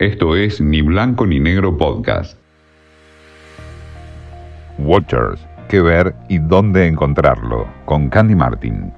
Esto 0.00 0.34
es 0.34 0.62
Ni 0.62 0.80
Blanco 0.80 1.26
ni 1.26 1.38
Negro 1.40 1.76
Podcast. 1.76 2.38
Watchers, 4.78 5.46
qué 5.68 5.82
ver 5.82 6.14
y 6.26 6.38
dónde 6.38 6.86
encontrarlo, 6.86 7.68
con 7.84 8.08
Candy 8.08 8.34
Martin. 8.34 8.94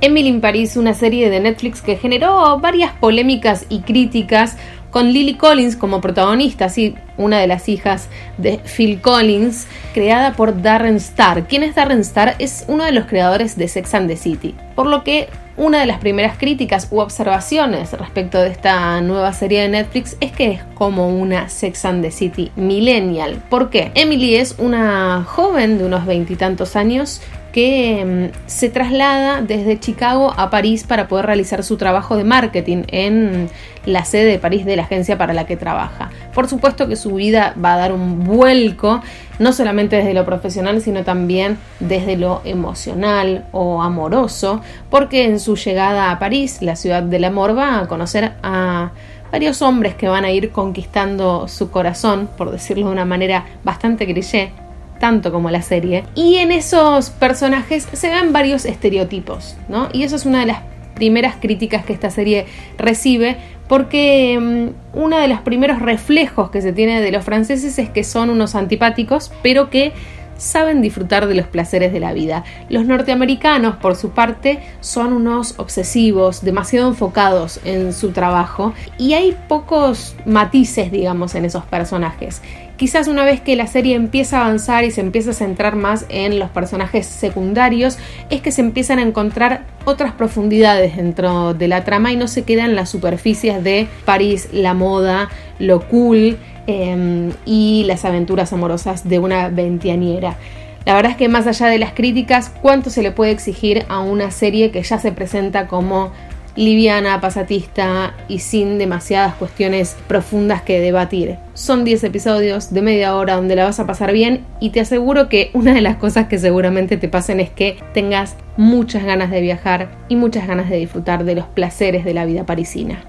Emily 0.00 0.26
in 0.26 0.40
Paris, 0.40 0.76
una 0.76 0.94
serie 0.94 1.30
de 1.30 1.38
Netflix 1.38 1.80
que 1.80 1.94
generó 1.94 2.58
varias 2.58 2.90
polémicas 2.94 3.66
y 3.68 3.82
críticas 3.82 4.58
con 4.90 5.12
Lily 5.12 5.34
Collins 5.34 5.76
como 5.76 6.00
protagonista, 6.00 6.70
sí, 6.70 6.96
una 7.16 7.38
de 7.38 7.46
las 7.46 7.68
hijas 7.68 8.08
de 8.36 8.58
Phil 8.64 9.00
Collins, 9.00 9.68
creada 9.94 10.32
por 10.32 10.60
Darren 10.60 10.96
Star. 10.96 11.46
¿Quién 11.46 11.62
es 11.62 11.76
Darren 11.76 12.00
Star? 12.00 12.34
Es 12.40 12.64
uno 12.66 12.82
de 12.82 12.90
los 12.90 13.04
creadores 13.06 13.56
de 13.56 13.68
Sex 13.68 13.94
and 13.94 14.08
the 14.08 14.16
City. 14.16 14.56
Por 14.74 14.88
lo 14.88 15.04
que 15.04 15.28
una 15.56 15.80
de 15.80 15.86
las 15.86 15.98
primeras 15.98 16.36
críticas 16.36 16.88
u 16.90 17.00
observaciones 17.00 17.92
respecto 17.92 18.38
de 18.40 18.50
esta 18.50 19.00
nueva 19.00 19.32
serie 19.32 19.62
de 19.62 19.68
Netflix 19.68 20.16
es 20.20 20.32
que 20.32 20.52
es 20.52 20.64
como 20.74 21.08
una 21.08 21.48
Sex 21.48 21.84
and 21.84 22.02
the 22.02 22.10
City 22.10 22.52
millennial. 22.56 23.42
¿Por 23.48 23.70
qué? 23.70 23.90
Emily 23.94 24.36
es 24.36 24.56
una 24.58 25.24
joven 25.26 25.78
de 25.78 25.84
unos 25.84 26.04
veintitantos 26.06 26.76
años 26.76 27.22
que 27.56 28.30
mm, 28.34 28.38
se 28.46 28.68
traslada 28.68 29.40
desde 29.40 29.80
Chicago 29.80 30.34
a 30.36 30.50
París 30.50 30.84
para 30.84 31.08
poder 31.08 31.24
realizar 31.24 31.64
su 31.64 31.78
trabajo 31.78 32.14
de 32.14 32.24
marketing 32.24 32.82
en 32.88 33.48
la 33.86 34.04
sede 34.04 34.32
de 34.32 34.38
París 34.38 34.66
de 34.66 34.76
la 34.76 34.82
agencia 34.82 35.16
para 35.16 35.32
la 35.32 35.46
que 35.46 35.56
trabaja. 35.56 36.10
Por 36.34 36.48
supuesto 36.48 36.86
que 36.86 36.96
su 36.96 37.14
vida 37.14 37.54
va 37.64 37.72
a 37.72 37.78
dar 37.78 37.92
un 37.94 38.24
vuelco, 38.24 39.00
no 39.38 39.52
solamente 39.52 39.96
desde 39.96 40.14
lo 40.14 40.24
profesional, 40.24 40.80
sino 40.80 41.04
también 41.04 41.58
desde 41.80 42.16
lo 42.16 42.40
emocional 42.44 43.46
o 43.52 43.82
amoroso, 43.82 44.60
porque 44.90 45.24
en 45.24 45.40
su 45.40 45.56
llegada 45.56 46.10
a 46.10 46.18
París, 46.18 46.62
la 46.62 46.76
ciudad 46.76 47.02
del 47.02 47.24
amor, 47.24 47.56
va 47.56 47.80
a 47.80 47.88
conocer 47.88 48.32
a 48.42 48.90
varios 49.32 49.62
hombres 49.62 49.94
que 49.94 50.08
van 50.08 50.24
a 50.24 50.30
ir 50.30 50.50
conquistando 50.50 51.48
su 51.48 51.70
corazón, 51.70 52.28
por 52.36 52.50
decirlo 52.50 52.86
de 52.86 52.92
una 52.92 53.04
manera 53.04 53.44
bastante 53.64 54.06
cliché, 54.06 54.52
tanto 55.00 55.32
como 55.32 55.50
la 55.50 55.62
serie. 55.62 56.04
Y 56.14 56.36
en 56.36 56.52
esos 56.52 57.10
personajes 57.10 57.86
se 57.92 58.10
ven 58.10 58.32
varios 58.32 58.64
estereotipos, 58.64 59.56
¿no? 59.68 59.88
Y 59.92 60.04
eso 60.04 60.16
es 60.16 60.24
una 60.24 60.40
de 60.40 60.46
las 60.46 60.58
primeras 60.96 61.36
críticas 61.36 61.84
que 61.84 61.92
esta 61.92 62.10
serie 62.10 62.46
recibe, 62.76 63.36
porque 63.68 64.36
mm, 64.40 64.98
uno 64.98 65.18
de 65.18 65.28
los 65.28 65.40
primeros 65.40 65.80
reflejos 65.80 66.50
que 66.50 66.62
se 66.62 66.72
tiene 66.72 67.00
de 67.00 67.12
los 67.12 67.24
franceses 67.24 67.78
es 67.78 67.90
que 67.90 68.02
son 68.02 68.30
unos 68.30 68.56
antipáticos, 68.56 69.30
pero 69.42 69.70
que 69.70 69.92
saben 70.38 70.82
disfrutar 70.82 71.26
de 71.26 71.34
los 71.34 71.46
placeres 71.46 71.92
de 71.92 72.00
la 72.00 72.12
vida. 72.12 72.44
Los 72.68 72.86
norteamericanos, 72.86 73.76
por 73.76 73.96
su 73.96 74.10
parte, 74.10 74.60
son 74.80 75.12
unos 75.12 75.58
obsesivos, 75.58 76.42
demasiado 76.42 76.88
enfocados 76.88 77.60
en 77.64 77.92
su 77.92 78.10
trabajo 78.10 78.74
y 78.98 79.14
hay 79.14 79.36
pocos 79.48 80.14
matices, 80.24 80.90
digamos, 80.90 81.34
en 81.34 81.44
esos 81.44 81.64
personajes. 81.64 82.42
Quizás 82.76 83.08
una 83.08 83.24
vez 83.24 83.40
que 83.40 83.56
la 83.56 83.66
serie 83.66 83.94
empieza 83.94 84.38
a 84.38 84.44
avanzar 84.44 84.84
y 84.84 84.90
se 84.90 85.00
empieza 85.00 85.30
a 85.30 85.34
centrar 85.34 85.76
más 85.76 86.04
en 86.10 86.38
los 86.38 86.50
personajes 86.50 87.06
secundarios, 87.06 87.96
es 88.28 88.42
que 88.42 88.52
se 88.52 88.60
empiezan 88.60 88.98
a 88.98 89.02
encontrar 89.02 89.62
otras 89.86 90.12
profundidades 90.12 90.96
dentro 90.96 91.54
de 91.54 91.68
la 91.68 91.84
trama 91.84 92.12
y 92.12 92.16
no 92.16 92.28
se 92.28 92.44
quedan 92.44 92.74
las 92.74 92.90
superficies 92.90 93.64
de 93.64 93.88
París, 94.04 94.50
la 94.52 94.74
moda, 94.74 95.30
lo 95.58 95.88
cool 95.88 96.36
em, 96.66 97.32
y 97.46 97.84
las 97.86 98.04
aventuras 98.04 98.52
amorosas 98.52 99.08
de 99.08 99.20
una 99.20 99.48
veinteañera. 99.48 100.36
La 100.84 100.94
verdad 100.94 101.12
es 101.12 101.16
que 101.16 101.28
más 101.28 101.46
allá 101.46 101.68
de 101.68 101.78
las 101.78 101.94
críticas, 101.94 102.52
¿cuánto 102.60 102.90
se 102.90 103.02
le 103.02 103.10
puede 103.10 103.32
exigir 103.32 103.86
a 103.88 104.00
una 104.00 104.30
serie 104.30 104.70
que 104.70 104.82
ya 104.82 104.98
se 104.98 105.12
presenta 105.12 105.66
como 105.66 106.12
liviana, 106.56 107.20
pasatista 107.20 108.14
y 108.28 108.40
sin 108.40 108.78
demasiadas 108.78 109.34
cuestiones 109.34 109.96
profundas 110.08 110.62
que 110.62 110.80
debatir. 110.80 111.36
Son 111.54 111.84
10 111.84 112.04
episodios 112.04 112.72
de 112.72 112.82
media 112.82 113.14
hora 113.14 113.36
donde 113.36 113.56
la 113.56 113.64
vas 113.64 113.78
a 113.80 113.86
pasar 113.86 114.12
bien 114.12 114.44
y 114.60 114.70
te 114.70 114.80
aseguro 114.80 115.28
que 115.28 115.50
una 115.52 115.74
de 115.74 115.82
las 115.82 115.96
cosas 115.96 116.28
que 116.28 116.38
seguramente 116.38 116.96
te 116.96 117.08
pasen 117.08 117.40
es 117.40 117.50
que 117.50 117.78
tengas 117.94 118.36
muchas 118.56 119.04
ganas 119.04 119.30
de 119.30 119.40
viajar 119.40 119.90
y 120.08 120.16
muchas 120.16 120.46
ganas 120.46 120.70
de 120.70 120.76
disfrutar 120.76 121.24
de 121.24 121.34
los 121.34 121.46
placeres 121.46 122.04
de 122.04 122.14
la 122.14 122.24
vida 122.24 122.46
parisina. 122.46 123.04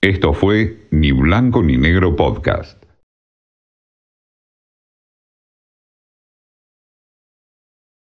Esto 0.00 0.32
fue 0.32 0.78
Ni 0.90 1.12
Blanco 1.12 1.62
ni 1.62 1.76
Negro 1.76 2.16
Podcast. 2.16 2.82